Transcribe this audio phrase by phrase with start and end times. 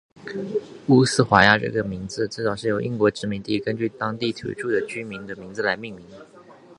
[0.87, 6.25] 乌斯怀亚这个名字最早是由英国殖民者根据当地土着居民的名字来命名的。